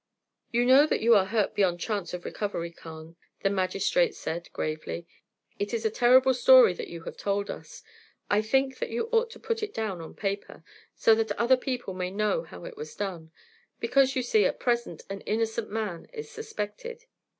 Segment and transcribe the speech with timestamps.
[0.51, 5.05] "You know that you are hurt beyond chance of recovery, Carne," the magistrate said, gravely.
[5.59, 7.83] "It is a terrible story that you have told us.
[8.27, 10.63] I think that you ought to put it down on paper,
[10.95, 13.31] so that other people may know how it was done;
[13.79, 17.05] because, you see, at present, an innocent man is suspected."